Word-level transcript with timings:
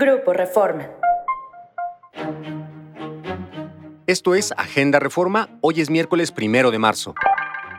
Grupo 0.00 0.32
Reforma. 0.32 0.88
Esto 4.06 4.36
es 4.36 4.54
Agenda 4.56 5.00
Reforma. 5.00 5.48
Hoy 5.60 5.80
es 5.80 5.90
miércoles 5.90 6.30
primero 6.30 6.70
de 6.70 6.78
marzo. 6.78 7.16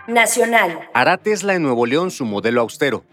Nacional. 0.05 0.82
Hará 0.93 1.16
Tesla 1.16 1.55
en 1.55 1.63
Nuevo 1.63 1.85
León 1.85 2.11
su 2.11 2.25
modelo 2.25 2.59
austero. 2.59 3.05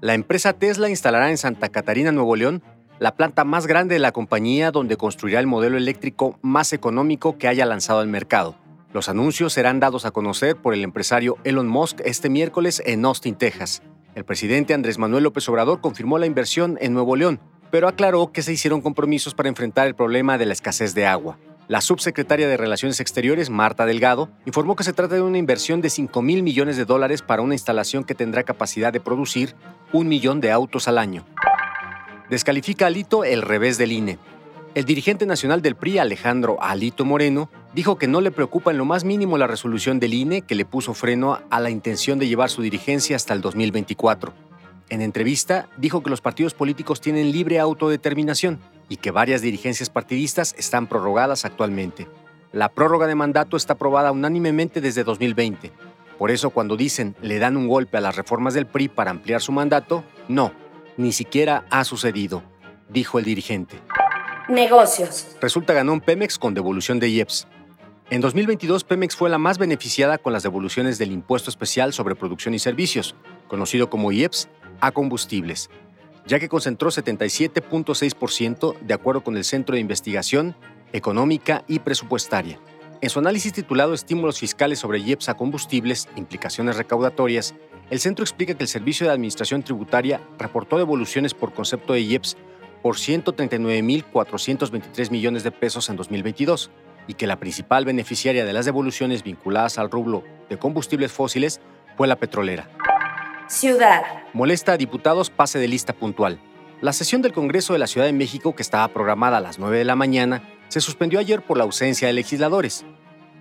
La 0.00 0.14
empresa 0.14 0.54
Tesla 0.54 0.88
instalará 0.88 1.30
en 1.30 1.38
Santa 1.38 1.68
Catarina, 1.68 2.10
Nuevo 2.10 2.34
León, 2.34 2.64
la 2.98 3.14
planta 3.14 3.44
más 3.44 3.68
grande 3.68 3.94
de 3.94 4.00
la 4.00 4.10
compañía 4.10 4.72
donde 4.72 4.96
construirá 4.96 5.38
el 5.38 5.46
modelo 5.46 5.76
eléctrico 5.76 6.36
más 6.42 6.72
económico 6.72 7.38
que 7.38 7.46
haya 7.46 7.64
lanzado 7.64 8.00
al 8.00 8.08
mercado. 8.08 8.56
Los 8.92 9.08
anuncios 9.08 9.52
serán 9.52 9.78
dados 9.78 10.04
a 10.04 10.10
conocer 10.10 10.56
por 10.56 10.74
el 10.74 10.82
empresario 10.82 11.36
Elon 11.44 11.68
Musk 11.68 12.00
este 12.04 12.28
miércoles 12.28 12.82
en 12.84 13.04
Austin, 13.04 13.36
Texas. 13.36 13.84
El 14.16 14.24
presidente 14.24 14.74
Andrés 14.74 14.98
Manuel 14.98 15.22
López 15.22 15.48
Obrador 15.48 15.80
confirmó 15.80 16.18
la 16.18 16.26
inversión 16.26 16.76
en 16.80 16.92
Nuevo 16.92 17.14
León, 17.14 17.38
pero 17.72 17.88
aclaró 17.88 18.30
que 18.32 18.42
se 18.42 18.52
hicieron 18.52 18.82
compromisos 18.82 19.34
para 19.34 19.48
enfrentar 19.48 19.86
el 19.86 19.94
problema 19.94 20.36
de 20.36 20.44
la 20.44 20.52
escasez 20.52 20.94
de 20.94 21.06
agua. 21.06 21.38
La 21.68 21.80
subsecretaria 21.80 22.46
de 22.46 22.58
Relaciones 22.58 23.00
Exteriores, 23.00 23.48
Marta 23.48 23.86
Delgado, 23.86 24.28
informó 24.44 24.76
que 24.76 24.84
se 24.84 24.92
trata 24.92 25.14
de 25.14 25.22
una 25.22 25.38
inversión 25.38 25.80
de 25.80 25.88
5 25.88 26.20
mil 26.20 26.42
millones 26.42 26.76
de 26.76 26.84
dólares 26.84 27.22
para 27.22 27.40
una 27.40 27.54
instalación 27.54 28.04
que 28.04 28.14
tendrá 28.14 28.42
capacidad 28.42 28.92
de 28.92 29.00
producir 29.00 29.56
un 29.90 30.06
millón 30.06 30.42
de 30.42 30.52
autos 30.52 30.86
al 30.86 30.98
año. 30.98 31.24
Descalifica 32.28 32.88
Alito 32.88 33.24
el 33.24 33.40
revés 33.40 33.78
del 33.78 33.92
INE. 33.92 34.18
El 34.74 34.84
dirigente 34.84 35.24
nacional 35.24 35.62
del 35.62 35.74
PRI, 35.74 35.96
Alejandro 35.96 36.62
Alito 36.62 37.06
Moreno, 37.06 37.48
dijo 37.74 37.96
que 37.96 38.06
no 38.06 38.20
le 38.20 38.32
preocupa 38.32 38.70
en 38.70 38.76
lo 38.76 38.84
más 38.84 39.04
mínimo 39.04 39.38
la 39.38 39.46
resolución 39.46 39.98
del 39.98 40.12
INE 40.12 40.42
que 40.42 40.56
le 40.56 40.66
puso 40.66 40.92
freno 40.92 41.40
a 41.48 41.58
la 41.58 41.70
intención 41.70 42.18
de 42.18 42.28
llevar 42.28 42.50
su 42.50 42.60
dirigencia 42.60 43.16
hasta 43.16 43.32
el 43.32 43.40
2024. 43.40 44.51
En 44.88 45.00
entrevista, 45.00 45.68
dijo 45.76 46.02
que 46.02 46.10
los 46.10 46.20
partidos 46.20 46.54
políticos 46.54 47.00
tienen 47.00 47.32
libre 47.32 47.58
autodeterminación 47.58 48.60
y 48.88 48.96
que 48.96 49.10
varias 49.10 49.40
dirigencias 49.40 49.90
partidistas 49.90 50.54
están 50.58 50.86
prorrogadas 50.86 51.44
actualmente. 51.44 52.06
La 52.52 52.68
prórroga 52.68 53.06
de 53.06 53.14
mandato 53.14 53.56
está 53.56 53.72
aprobada 53.72 54.12
unánimemente 54.12 54.80
desde 54.80 55.04
2020. 55.04 55.72
Por 56.18 56.30
eso 56.30 56.50
cuando 56.50 56.76
dicen 56.76 57.16
le 57.22 57.38
dan 57.38 57.56
un 57.56 57.68
golpe 57.68 57.96
a 57.96 58.00
las 58.02 58.16
reformas 58.16 58.54
del 58.54 58.66
PRI 58.66 58.88
para 58.88 59.10
ampliar 59.10 59.40
su 59.40 59.52
mandato, 59.52 60.04
no, 60.28 60.52
ni 60.96 61.12
siquiera 61.12 61.64
ha 61.70 61.84
sucedido, 61.84 62.42
dijo 62.90 63.18
el 63.18 63.24
dirigente. 63.24 63.78
Negocios. 64.48 65.36
Resulta 65.40 65.72
ganó 65.72 65.94
un 65.94 66.00
Pemex 66.00 66.38
con 66.38 66.52
devolución 66.52 67.00
de 67.00 67.08
IEPS. 67.08 67.46
En 68.10 68.20
2022, 68.20 68.84
Pemex 68.84 69.16
fue 69.16 69.30
la 69.30 69.38
más 69.38 69.56
beneficiada 69.56 70.18
con 70.18 70.34
las 70.34 70.42
devoluciones 70.42 70.98
del 70.98 71.12
Impuesto 71.12 71.48
Especial 71.48 71.94
sobre 71.94 72.14
Producción 72.14 72.52
y 72.52 72.58
Servicios, 72.58 73.14
conocido 73.48 73.88
como 73.88 74.12
IEPS, 74.12 74.50
a 74.82 74.92
combustibles, 74.92 75.70
ya 76.26 76.38
que 76.38 76.50
concentró 76.50 76.90
77.6% 76.90 78.78
de 78.80 78.94
acuerdo 78.94 79.24
con 79.24 79.38
el 79.38 79.44
Centro 79.44 79.76
de 79.76 79.80
Investigación 79.80 80.54
Económica 80.92 81.64
y 81.68 81.78
Presupuestaria. 81.78 82.58
En 83.00 83.08
su 83.08 83.20
análisis 83.20 83.52
titulado 83.52 83.94
Estímulos 83.94 84.40
fiscales 84.40 84.80
sobre 84.80 84.98
IEPS 84.98 85.28
a 85.30 85.34
combustibles, 85.34 86.08
implicaciones 86.16 86.76
recaudatorias, 86.76 87.54
el 87.90 88.00
centro 88.00 88.24
explica 88.24 88.54
que 88.54 88.64
el 88.64 88.68
Servicio 88.68 89.06
de 89.06 89.12
Administración 89.12 89.62
Tributaria 89.62 90.20
reportó 90.38 90.78
devoluciones 90.78 91.32
por 91.32 91.54
concepto 91.54 91.92
de 91.92 92.00
IEPS 92.00 92.36
por 92.82 92.96
139.423 92.96 95.10
millones 95.10 95.44
de 95.44 95.52
pesos 95.52 95.88
en 95.88 95.94
2022 95.96 96.72
y 97.06 97.14
que 97.14 97.28
la 97.28 97.38
principal 97.38 97.84
beneficiaria 97.84 98.44
de 98.44 98.52
las 98.52 98.66
devoluciones 98.66 99.22
vinculadas 99.22 99.78
al 99.78 99.90
rublo 99.90 100.24
de 100.48 100.58
combustibles 100.58 101.12
fósiles 101.12 101.60
fue 101.96 102.08
la 102.08 102.16
petrolera. 102.16 102.68
Ciudad. 103.52 104.02
Molesta 104.32 104.72
a 104.72 104.76
diputados 104.78 105.28
pase 105.28 105.58
de 105.58 105.68
lista 105.68 105.92
puntual. 105.92 106.40
La 106.80 106.94
sesión 106.94 107.20
del 107.20 107.34
Congreso 107.34 107.74
de 107.74 107.78
la 107.78 107.86
Ciudad 107.86 108.06
de 108.06 108.14
México, 108.14 108.54
que 108.54 108.62
estaba 108.62 108.88
programada 108.88 109.36
a 109.36 109.40
las 109.42 109.58
9 109.58 109.76
de 109.76 109.84
la 109.84 109.94
mañana, 109.94 110.42
se 110.68 110.80
suspendió 110.80 111.20
ayer 111.20 111.42
por 111.42 111.58
la 111.58 111.64
ausencia 111.64 112.08
de 112.08 112.14
legisladores. 112.14 112.86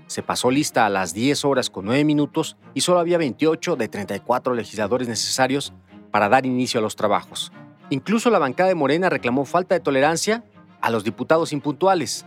Se 0.07 0.21
pasó 0.21 0.51
lista 0.51 0.85
a 0.85 0.89
las 0.89 1.13
10 1.13 1.45
horas 1.45 1.69
con 1.69 1.85
9 1.85 2.03
minutos 2.03 2.57
y 2.73 2.81
solo 2.81 2.99
había 2.99 3.17
28 3.17 3.77
de 3.77 3.87
34 3.87 4.53
legisladores 4.53 5.07
necesarios 5.07 5.71
para 6.11 6.27
dar 6.27 6.45
inicio 6.45 6.81
a 6.81 6.83
los 6.83 6.97
trabajos. 6.97 7.53
Incluso 7.89 8.29
la 8.29 8.39
bancada 8.39 8.67
de 8.67 8.75
Morena 8.75 9.07
reclamó 9.09 9.45
falta 9.45 9.75
de 9.75 9.79
tolerancia 9.79 10.43
a 10.81 10.89
los 10.89 11.05
diputados 11.05 11.53
impuntuales. 11.53 12.25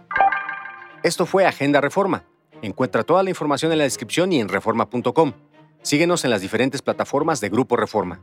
Esto 1.03 1.26
fue 1.26 1.44
Agenda 1.44 1.82
Reforma. 1.82 2.25
Encuentra 2.62 3.04
toda 3.04 3.22
la 3.22 3.28
información 3.28 3.72
en 3.72 3.78
la 3.78 3.84
descripción 3.84 4.32
y 4.32 4.41
en 4.41 4.48
reforma.com. 4.48 5.34
Síguenos 5.84 6.24
en 6.24 6.30
las 6.30 6.40
diferentes 6.40 6.80
plataformas 6.80 7.42
de 7.42 7.50
Grupo 7.50 7.76
Reforma. 7.76 8.18